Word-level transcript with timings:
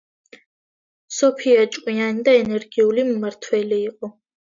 სოფია 1.19 1.67
ჭკვიანი 1.77 2.27
და 2.31 2.37
ენერგიული 2.43 3.07
მმართველი 3.15 3.83
იყო. 3.93 4.15